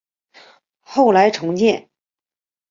[0.79, 1.87] 后来重建。